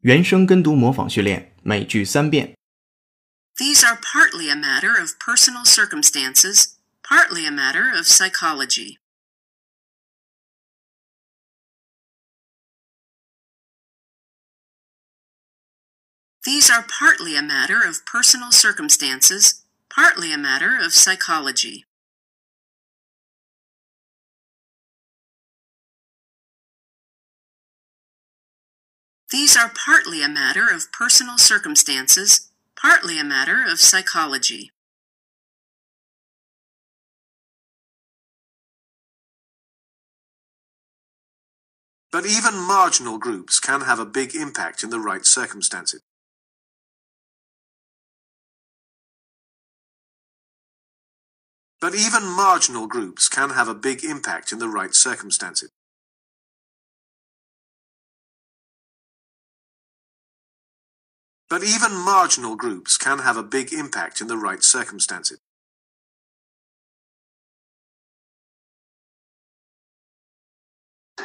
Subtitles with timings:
[0.00, 2.54] 原声跟读模仿训练，每句三遍。
[3.56, 8.98] These are partly a matter of personal circumstances, partly a matter of psychology.
[16.42, 21.86] These are partly a matter of personal circumstances, partly a matter of psychology.
[29.31, 34.71] These are partly a matter of personal circumstances, partly a matter of psychology.
[42.11, 46.01] But even marginal groups can have a big impact in the right circumstances.
[51.79, 55.69] But even marginal groups can have a big impact in the right circumstances.
[61.49, 65.39] But even marginal groups can have a big impact in the right circumstances.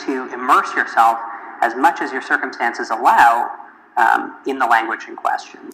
[0.07, 1.19] to immerse yourself
[1.61, 3.49] as much as your circumstances allow
[3.97, 5.71] um, in the language in question.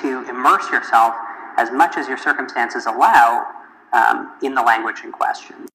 [0.00, 1.14] To immerse yourself
[1.56, 3.46] as much as your circumstances allow
[3.92, 5.68] um, in the language in question.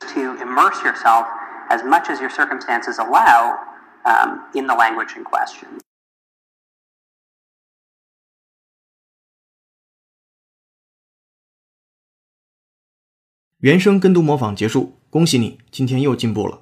[0.00, 1.26] To immerse yourself
[1.68, 3.58] as much as your circumstances allow
[4.04, 5.80] um, in the language in question.《
[13.58, 16.60] 原声跟读模仿结束，恭喜你，今天又进步了。